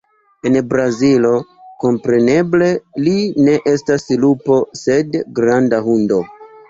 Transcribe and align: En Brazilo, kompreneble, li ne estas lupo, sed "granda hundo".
En 0.49 0.55
Brazilo, 0.69 1.33
kompreneble, 1.83 2.69
li 3.09 3.15
ne 3.49 3.55
estas 3.75 4.09
lupo, 4.25 4.59
sed 4.85 5.19
"granda 5.41 5.83
hundo". 5.91 6.19